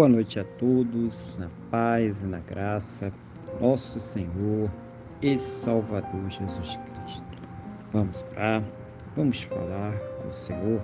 Boa 0.00 0.08
noite 0.08 0.40
a 0.40 0.44
todos, 0.44 1.36
na 1.38 1.50
paz 1.70 2.22
e 2.22 2.26
na 2.26 2.38
graça, 2.38 3.12
nosso 3.60 4.00
Senhor 4.00 4.70
e 5.20 5.38
Salvador 5.38 6.30
Jesus 6.30 6.78
Cristo. 6.86 7.22
Vamos 7.92 8.24
orar, 8.32 8.64
vamos 9.14 9.42
falar 9.42 9.92
com 9.92 10.28
o 10.30 10.32
Senhor, 10.32 10.82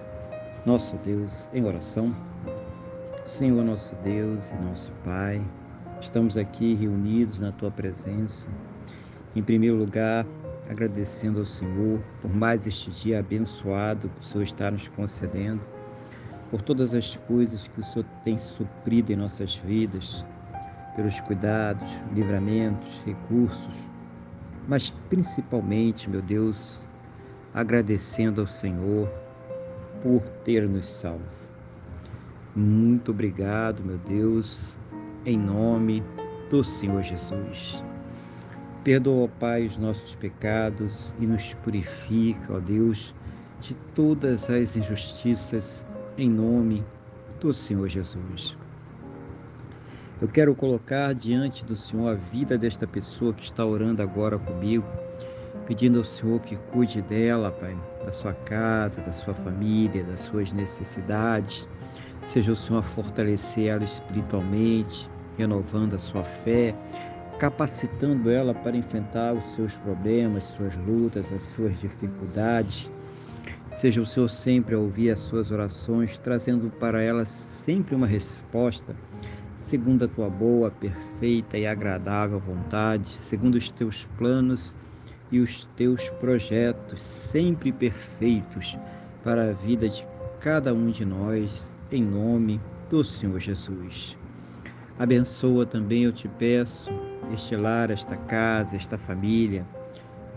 nosso 0.67 0.99
Deus, 0.99 1.49
em 1.55 1.65
oração. 1.65 2.15
Senhor, 3.25 3.65
nosso 3.65 3.97
Deus 4.05 4.51
e 4.51 4.55
nosso 4.57 4.93
Pai, 5.03 5.43
estamos 5.99 6.37
aqui 6.37 6.75
reunidos 6.75 7.41
na 7.41 7.53
Tua 7.53 7.71
presença. 7.71 8.51
Em 9.35 9.43
primeiro 9.43 9.79
lugar, 9.79 10.27
agradecendo 10.69 11.39
ao 11.39 11.47
Senhor 11.47 12.05
por 12.21 12.31
mais 12.37 12.67
este 12.67 12.91
dia 12.91 13.21
abençoado 13.21 14.11
que 14.11 14.21
o 14.21 14.25
Senhor 14.25 14.45
está 14.45 14.71
nos 14.71 14.87
concedendo 14.89 15.76
por 16.51 16.63
todas 16.63 16.95
as 16.95 17.17
coisas 17.17 17.69
que 17.69 17.81
o 17.81 17.85
Senhor 17.85 18.07
tem 18.25 18.39
suprido 18.39 19.13
em 19.13 19.17
nossas 19.17 19.57
vidas, 19.57 20.25
pelos 20.95 21.21
cuidados, 21.21 21.89
livramentos, 22.15 23.01
recursos, 23.05 23.75
mas 24.69 24.91
principalmente, 25.09 26.09
meu 26.09 26.23
Deus, 26.23 26.87
agradecendo 27.53 28.41
ao 28.41 28.47
Senhor 28.47 29.09
por 30.03 30.23
ter 30.45 30.69
nos 30.69 30.87
salvo. 30.87 31.25
Muito 32.55 33.11
obrigado, 33.11 33.85
meu 33.85 33.99
Deus, 33.99 34.79
em 35.25 35.39
nome 35.39 36.03
do 36.49 36.65
Senhor 36.65 37.03
Jesus. 37.03 37.83
Perdoa, 38.83 39.29
Pai, 39.29 39.67
os 39.67 39.77
nossos 39.77 40.15
pecados 40.15 41.15
e 41.19 41.27
nos 41.27 41.53
purifica, 41.55 42.55
ó 42.55 42.61
Deus, 42.61 43.15
de 43.61 43.75
todas 43.95 44.49
as 44.49 44.77
injustiças 44.77 45.85
em 46.19 46.31
nome 46.31 46.83
do 47.41 47.53
Senhor 47.53 47.89
Jesus. 47.89 48.57
Eu 50.21 50.29
quero 50.29 50.55
colocar 50.55 51.13
diante 51.15 51.63
do 51.63 51.77
Senhor 51.77 52.09
a 52.09 52.15
vida 52.15 52.57
desta 52.57 52.87
pessoa 52.87 53.35
que 53.35 53.45
está 53.45 53.67
orando 53.67 54.03
agora 54.03 54.39
comigo, 54.39 54.87
pedindo 55.67 55.99
ao 55.99 56.05
Senhor 56.05 56.41
que 56.41 56.57
cuide 56.57 57.03
dela, 57.03 57.51
Pai, 57.51 57.77
da 58.03 58.13
sua 58.13 58.33
casa, 58.33 59.03
da 59.03 59.13
sua 59.13 59.35
família, 59.35 60.05
das 60.05 60.23
suas 60.23 60.53
necessidades. 60.53 61.69
Seja 62.25 62.53
o 62.53 62.57
Senhor 62.57 62.79
a 62.79 62.83
fortalecer 62.83 63.67
ela 63.67 63.85
espiritualmente, 63.85 65.11
renovando 65.37 65.97
a 65.97 65.99
sua 65.99 66.25
fé, 66.25 66.75
capacitando 67.39 68.31
ela 68.31 68.55
para 68.55 68.75
enfrentar 68.75 69.35
os 69.35 69.45
seus 69.55 69.77
problemas, 69.77 70.45
suas 70.45 70.75
lutas, 70.77 71.31
as 71.31 71.43
suas 71.43 71.79
dificuldades 71.79 72.91
Seja 73.77 74.01
o 74.01 74.07
Senhor 74.07 74.29
sempre 74.29 74.75
a 74.75 74.79
ouvir 74.79 75.11
as 75.11 75.19
suas 75.19 75.51
orações, 75.51 76.17
trazendo 76.19 76.71
para 76.71 77.03
elas 77.03 77.29
sempre 77.29 77.95
uma 77.95 78.07
resposta, 78.07 78.97
segundo 79.55 80.07
a 80.07 80.09
tua 80.09 80.31
boa, 80.31 80.71
perfeita 80.71 81.59
e 81.59 81.67
agradável 81.67 82.41
vontade, 82.41 83.09
segundo 83.09 83.57
os 83.57 83.71
teus 83.71 84.07
planos 84.17 84.75
e 85.31 85.41
os 85.41 85.67
teus 85.77 86.09
projetos, 86.09 87.03
sempre 87.03 87.71
perfeitos 87.71 88.79
para 89.23 89.51
a 89.51 89.53
vida 89.53 89.87
de 89.91 90.07
cada 90.41 90.73
um 90.73 90.91
de 90.91 91.05
nós, 91.05 91.77
em 91.93 92.03
nome 92.03 92.59
do 92.89 93.05
Senhor 93.05 93.39
Jesus. 93.39 94.17
Abençoa 94.99 95.67
também, 95.67 96.05
eu 96.05 96.13
te 96.13 96.29
peço, 96.29 96.89
este 97.35 97.55
lar, 97.55 97.91
esta 97.91 98.17
casa, 98.17 98.75
esta 98.75 98.97
família, 98.97 99.67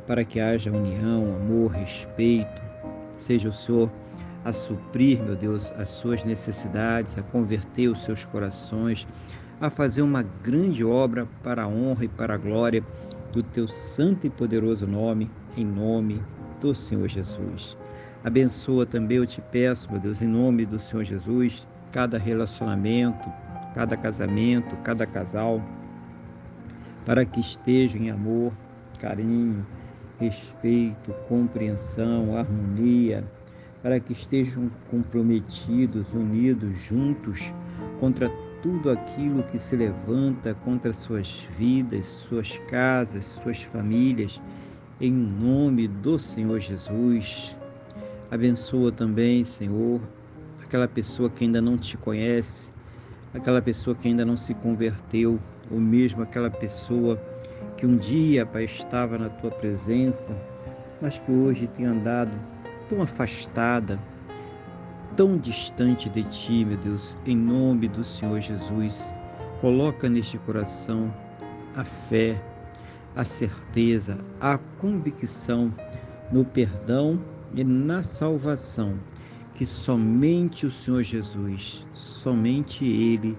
para 0.06 0.26
que 0.26 0.42
haja 0.42 0.72
união, 0.72 1.34
amor, 1.36 1.72
respeito, 1.72 2.69
Seja 3.20 3.50
o 3.50 3.54
Senhor 3.54 3.92
a 4.46 4.54
suprir, 4.54 5.22
meu 5.22 5.36
Deus, 5.36 5.72
as 5.74 5.90
suas 5.90 6.24
necessidades, 6.24 7.18
a 7.18 7.22
converter 7.22 7.90
os 7.90 8.04
seus 8.04 8.24
corações, 8.24 9.06
a 9.60 9.70
fazer 9.70 10.02
uma 10.02 10.24
grande 10.24 10.84
obra 10.84 11.28
para 11.44 11.64
a 11.64 11.68
honra 11.68 12.06
e 12.06 12.08
para 12.08 12.36
a 12.36 12.38
glória 12.38 12.84
do 13.34 13.44
teu 13.44 13.68
santo 13.68 14.26
e 14.26 14.30
poderoso 14.30 14.88
nome, 14.88 15.30
em 15.58 15.66
nome 15.66 16.22
do 16.62 16.74
Senhor 16.74 17.08
Jesus. 17.08 17.78
Abençoa 18.24 18.86
também, 18.86 19.18
eu 19.18 19.26
te 19.26 19.42
peço, 19.42 19.92
meu 19.92 20.00
Deus, 20.00 20.22
em 20.22 20.28
nome 20.28 20.66
do 20.66 20.80
Senhor 20.80 21.04
Jesus, 21.04 21.68
cada 21.92 22.18
relacionamento, 22.18 23.30
cada 23.76 23.98
casamento, 23.98 24.76
cada 24.78 25.06
casal, 25.06 25.62
para 27.06 27.26
que 27.26 27.42
estejam 27.42 28.02
em 28.02 28.10
amor, 28.10 28.54
carinho, 29.00 29.66
respeito, 30.20 31.14
compreensão, 31.28 32.38
harmonia, 32.38 33.24
para 33.82 34.00
que 34.00 34.12
estejam 34.12 34.70
comprometidos, 34.92 36.06
unidos, 36.14 36.78
juntos 36.82 37.54
contra 38.00 38.30
tudo 38.62 38.92
aquilo 38.92 39.42
que 39.44 39.58
se 39.58 39.76
levanta 39.76 40.54
contra 40.66 40.92
suas 40.92 41.48
vidas, 41.58 42.08
suas 42.28 42.58
casas, 42.68 43.40
suas 43.42 43.64
famílias, 43.64 44.42
em 45.00 45.12
nome 45.12 45.88
do 45.88 46.20
Senhor 46.20 46.60
Jesus. 46.60 47.56
Abençoa 48.30 48.92
também, 48.92 49.44
Senhor, 49.46 50.02
aquela 50.62 50.88
pessoa 50.88 51.30
que 51.30 51.46
ainda 51.46 51.62
não 51.62 51.78
te 51.78 51.96
conhece, 51.98 52.70
aquela 53.34 53.62
pessoa 53.62 53.96
que 53.96 54.10
ainda 54.10 54.26
não 54.26 54.36
se 54.36 54.54
converteu, 54.54 55.40
ou 55.72 55.80
mesmo 55.80 56.22
aquela 56.22 56.50
pessoa 56.50 57.18
que 57.80 57.86
um 57.86 57.96
dia, 57.96 58.46
Pai, 58.46 58.66
estava 58.66 59.18
na 59.18 59.30
tua 59.30 59.52
presença, 59.52 60.36
mas 61.02 61.18
que 61.18 61.32
hoje 61.32 61.66
tem 61.78 61.86
andado 61.86 62.38
tão 62.90 63.02
afastada, 63.02 63.98
tão 65.16 65.38
distante 65.38 66.10
de 66.10 66.24
ti, 66.24 66.66
meu 66.66 66.78
Deus, 66.78 67.18
em 67.26 67.38
nome 67.38 67.88
do 67.88 68.04
Senhor 68.04 68.42
Jesus. 68.42 69.02
Coloca 69.62 70.10
neste 70.10 70.38
coração 70.40 71.14
a 71.74 71.86
fé, 71.86 72.42
a 73.16 73.24
certeza, 73.24 74.18
a 74.42 74.58
convicção 74.80 75.74
no 76.34 76.44
perdão 76.44 77.18
e 77.54 77.64
na 77.64 78.04
salvação 78.04 79.00
que 79.54 79.66
somente 79.66 80.66
o 80.66 80.72
Senhor 80.72 81.04
Jesus, 81.04 81.86
somente 81.94 82.84
Ele 82.84 83.38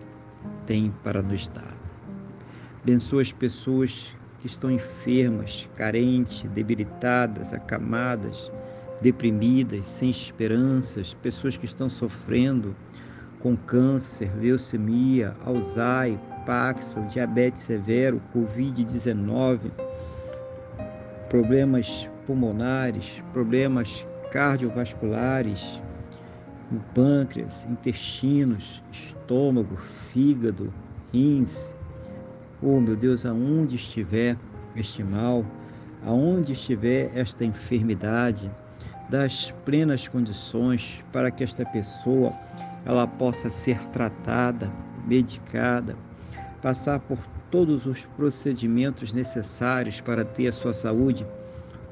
tem 0.66 0.92
para 1.02 1.20
nos 1.20 1.46
dar. 1.48 1.76
Abençoa 2.82 3.20
as 3.20 3.32
pessoas 3.32 4.14
que 4.40 4.46
estão 4.46 4.70
enfermas, 4.70 5.68
carentes, 5.76 6.42
debilitadas, 6.50 7.52
acamadas, 7.52 8.50
deprimidas, 9.00 9.86
sem 9.86 10.10
esperanças, 10.10 11.14
pessoas 11.14 11.56
que 11.56 11.66
estão 11.66 11.88
sofrendo 11.88 12.74
com 13.40 13.56
câncer, 13.56 14.30
leucemia, 14.38 15.34
Alzheimer, 15.44 16.18
Parkinson, 16.44 17.06
diabetes 17.08 17.62
severo, 17.62 18.20
Covid-19, 18.34 19.70
problemas 21.28 22.08
pulmonares, 22.26 23.22
problemas 23.32 24.06
cardiovasculares, 24.30 25.80
pâncreas, 26.94 27.66
intestinos, 27.66 28.82
estômago, 28.92 29.76
fígado, 30.12 30.72
rins, 31.12 31.74
Oh, 32.62 32.78
meu 32.78 32.94
Deus, 32.94 33.24
aonde 33.24 33.76
estiver 33.76 34.36
este 34.76 35.02
mal, 35.02 35.46
aonde 36.04 36.52
estiver 36.52 37.10
esta 37.14 37.42
enfermidade, 37.42 38.50
das 39.08 39.50
plenas 39.64 40.06
condições 40.06 41.02
para 41.10 41.30
que 41.30 41.42
esta 41.42 41.64
pessoa 41.64 42.32
ela 42.84 43.06
possa 43.06 43.50
ser 43.50 43.78
tratada, 43.88 44.70
medicada, 45.06 45.96
passar 46.62 47.00
por 47.00 47.18
todos 47.50 47.86
os 47.86 48.04
procedimentos 48.16 49.12
necessários 49.12 50.00
para 50.00 50.24
ter 50.24 50.48
a 50.48 50.52
sua 50.52 50.72
saúde 50.72 51.26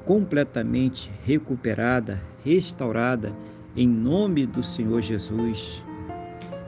completamente 0.05 1.11
recuperada, 1.25 2.21
restaurada, 2.45 3.33
em 3.75 3.87
nome 3.87 4.45
do 4.45 4.63
Senhor 4.63 5.01
Jesus. 5.01 5.83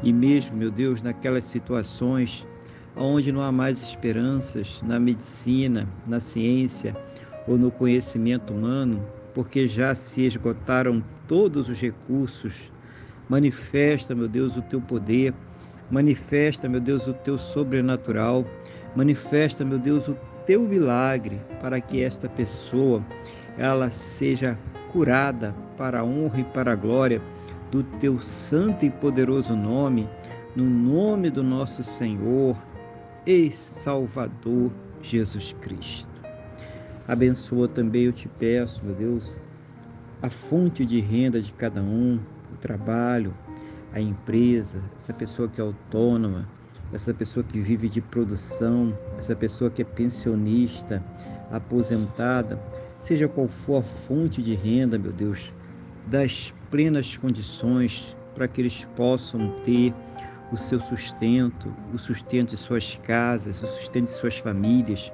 E 0.04 0.12
mesmo, 0.12 0.58
meu 0.58 0.72
Deus, 0.72 1.02
naquelas 1.02 1.46
situações 1.46 2.46
onde 2.96 3.32
não 3.32 3.42
há 3.42 3.52
mais 3.52 3.82
esperanças 3.82 4.82
na 4.84 5.00
medicina, 5.00 5.88
na 6.08 6.20
ciência 6.20 6.96
ou 7.48 7.58
no 7.58 7.72
conhecimento 7.72 8.54
humano, 8.54 9.04
porque 9.34 9.68
já 9.68 9.96
se 9.96 10.26
esgotaram 10.26 11.04
todos 11.28 11.70
os 11.70 11.80
recursos. 11.80 12.54
Manifesta, 13.30 14.14
meu 14.14 14.28
Deus, 14.28 14.58
o 14.58 14.62
teu 14.62 14.82
poder, 14.82 15.34
manifesta, 15.90 16.68
meu 16.68 16.82
Deus, 16.82 17.08
o 17.08 17.14
teu 17.14 17.40
sobrenatural, 17.40 18.46
manifesta, 18.96 19.64
meu 19.64 19.80
Deus, 19.80 20.08
o 20.08 20.18
teu 20.46 20.62
milagre 20.62 21.42
para 21.62 21.80
que 21.80 22.04
esta 22.04 22.28
pessoa 22.28 23.04
ela 23.58 23.90
seja 23.90 24.58
curada 24.92 25.56
para 25.78 26.00
a 26.00 26.04
honra 26.04 26.42
e 26.42 26.44
para 26.44 26.74
a 26.74 26.76
glória 26.76 27.22
do 27.72 27.84
teu 27.84 28.20
santo 28.22 28.86
e 28.86 28.90
poderoso 28.90 29.56
nome, 29.56 30.10
no 30.54 30.66
nome 30.66 31.30
do 31.30 31.42
nosso 31.42 31.84
Senhor 31.84 32.58
e 33.26 33.52
Salvador 33.52 34.72
Jesus 35.02 35.56
Cristo. 35.62 36.08
Abençoa 37.08 37.68
também, 37.68 38.04
eu 38.04 38.14
te 38.14 38.28
peço, 38.28 38.84
meu 38.84 38.96
Deus, 38.96 39.40
a 40.22 40.30
fonte 40.30 40.86
de 40.86 41.00
renda 41.00 41.42
de 41.42 41.52
cada 41.54 41.82
um, 41.82 42.20
o 42.54 42.58
trabalho, 42.58 43.34
a 43.94 44.00
empresa, 44.00 44.80
essa 44.98 45.14
pessoa 45.14 45.48
que 45.48 45.60
é 45.60 45.64
autônoma, 45.64 46.48
essa 46.94 47.14
pessoa 47.14 47.44
que 47.44 47.60
vive 47.60 47.90
de 47.90 48.02
produção, 48.02 48.98
essa 49.18 49.36
pessoa 49.36 49.70
que 49.70 49.82
é 49.82 49.86
pensionista, 49.86 51.04
aposentada, 51.52 52.60
seja 53.00 53.28
qual 53.28 53.48
for 53.48 53.80
a 53.80 53.84
fonte 53.84 54.42
de 54.42 54.54
renda, 54.54 54.98
meu 54.98 55.12
Deus, 55.12 55.54
das 56.08 56.54
plenas 56.70 57.18
condições 57.18 58.16
para 58.36 58.48
que 58.48 58.62
eles 58.62 58.86
possam 58.96 59.50
ter 59.64 59.94
o 60.52 60.58
seu 60.58 60.80
sustento, 60.82 61.74
o 61.94 61.98
sustento 61.98 62.52
de 62.52 62.58
suas 62.58 63.00
casas, 63.04 63.62
o 63.64 63.68
sustento 63.68 64.06
de 64.06 64.12
suas 64.12 64.38
famílias, 64.38 65.12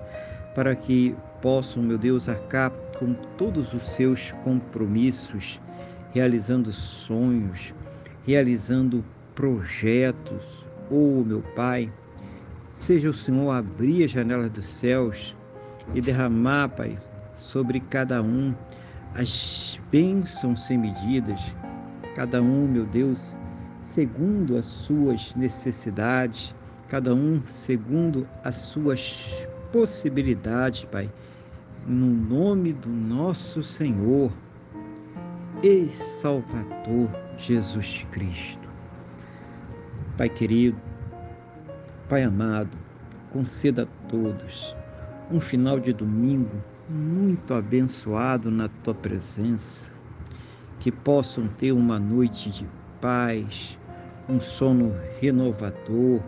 para 0.55 0.75
que 0.75 1.15
possam, 1.41 1.83
meu 1.83 1.97
Deus, 1.97 2.27
arcar 2.27 2.71
com 2.97 3.13
todos 3.37 3.73
os 3.73 3.83
seus 3.83 4.31
compromissos, 4.43 5.59
realizando 6.11 6.73
sonhos, 6.73 7.73
realizando 8.25 9.05
projetos. 9.35 10.65
Oh, 10.89 11.23
meu 11.23 11.41
Pai, 11.55 11.91
seja 12.71 13.09
o 13.09 13.13
Senhor 13.13 13.51
abrir 13.51 14.05
as 14.05 14.11
janelas 14.11 14.49
dos 14.49 14.67
céus 14.67 15.35
e 15.93 16.01
derramar, 16.01 16.69
Pai, 16.69 16.97
sobre 17.35 17.79
cada 17.79 18.21
um 18.21 18.55
as 19.13 19.79
bênçãos 19.91 20.65
sem 20.65 20.77
medidas, 20.77 21.55
cada 22.15 22.41
um, 22.41 22.67
meu 22.67 22.85
Deus, 22.85 23.35
segundo 23.79 24.57
as 24.57 24.65
suas 24.65 25.35
necessidades, 25.35 26.53
cada 26.87 27.13
um 27.13 27.41
segundo 27.45 28.27
as 28.43 28.55
suas 28.55 29.47
possibilidades, 29.71 30.85
Pai, 30.85 31.11
no 31.85 32.07
nome 32.07 32.73
do 32.73 32.89
nosso 32.89 33.63
Senhor 33.63 34.31
e 35.63 35.87
Salvador 35.87 37.09
Jesus 37.37 38.05
Cristo. 38.11 38.67
Pai 40.17 40.29
querido, 40.29 40.79
Pai 42.09 42.23
amado, 42.23 42.77
conceda 43.29 43.83
a 43.83 44.07
todos 44.07 44.75
um 45.29 45.39
final 45.39 45.79
de 45.79 45.91
domingo 45.91 46.63
muito 46.89 47.53
abençoado 47.53 48.49
na 48.49 48.69
tua 48.69 48.93
presença, 48.93 49.91
que 50.79 50.91
possam 50.91 51.47
ter 51.47 51.73
uma 51.73 51.99
noite 51.99 52.49
de 52.49 52.65
paz, 53.01 53.77
um 54.29 54.39
sono 54.39 54.93
renovador, 55.19 56.21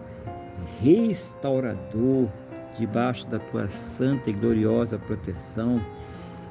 restaurador, 0.82 2.30
debaixo 2.78 3.28
da 3.28 3.40
tua 3.40 3.68
santa 3.68 4.30
e 4.30 4.34
gloriosa 4.34 4.98
proteção, 4.98 5.82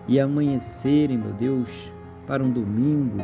e 0.06 0.18
amanhecerem, 0.18 1.18
meu 1.18 1.32
Deus, 1.32 1.68
para 2.26 2.42
um 2.42 2.50
domingo, 2.50 3.22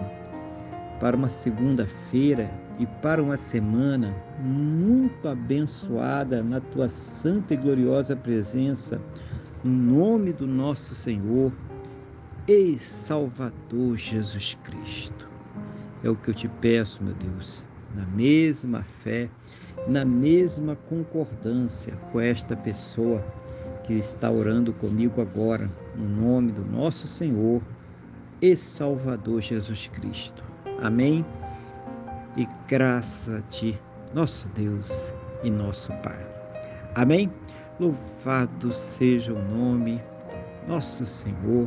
para 1.00 1.16
uma 1.16 1.28
segunda-feira 1.28 2.50
e 2.78 2.86
para 2.86 3.22
uma 3.22 3.36
semana 3.36 4.14
muito 4.40 5.28
abençoada 5.28 6.42
na 6.42 6.60
tua 6.60 6.88
santa 6.88 7.54
e 7.54 7.56
gloriosa 7.56 8.16
presença, 8.16 9.00
no 9.62 9.70
nome 9.70 10.32
do 10.32 10.46
nosso 10.46 10.94
Senhor 10.94 11.52
e 12.46 12.78
Salvador 12.78 13.96
Jesus 13.96 14.58
Cristo. 14.62 15.33
É 16.04 16.10
o 16.10 16.14
que 16.14 16.28
eu 16.28 16.34
te 16.34 16.46
peço, 16.60 17.02
meu 17.02 17.14
Deus, 17.14 17.66
na 17.94 18.04
mesma 18.04 18.82
fé, 19.02 19.26
na 19.88 20.04
mesma 20.04 20.76
concordância 20.76 21.96
com 22.12 22.20
esta 22.20 22.54
pessoa 22.54 23.24
que 23.84 23.94
está 23.94 24.30
orando 24.30 24.74
comigo 24.74 25.22
agora, 25.22 25.66
no 25.96 26.06
nome 26.06 26.52
do 26.52 26.62
nosso 26.62 27.08
Senhor 27.08 27.62
e 28.42 28.54
Salvador 28.54 29.40
Jesus 29.40 29.88
Cristo. 29.94 30.44
Amém? 30.82 31.24
E 32.36 32.46
graças 32.68 33.34
a 33.34 33.40
Ti, 33.40 33.80
nosso 34.12 34.46
Deus 34.48 35.14
e 35.42 35.50
nosso 35.50 35.90
Pai. 36.02 36.26
Amém? 36.94 37.32
Louvado 37.80 38.74
seja 38.74 39.32
o 39.32 39.42
nome, 39.42 40.02
nosso 40.68 41.06
Senhor 41.06 41.66